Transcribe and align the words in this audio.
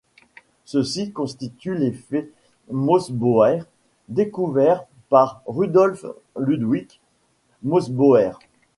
Ceci 0.65 1.11
constitue 1.11 1.75
l'effet 1.77 2.31
Mössbauer, 2.71 3.65
découvert 4.09 4.83
par 5.09 5.43
Rudolf 5.45 6.07
Ludwig 6.35 6.99
Mössbauer. 7.61 8.31